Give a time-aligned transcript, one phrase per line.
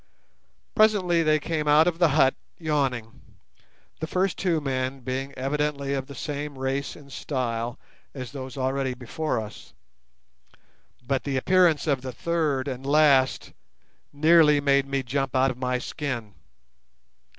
[0.73, 6.15] Presently they came out of the hut, yawning—the first two men being evidently of the
[6.15, 7.77] same race and style
[8.15, 9.75] as those already before us;
[11.05, 13.53] but the appearance of the third and last
[14.11, 16.33] nearly made me jump out of my skin.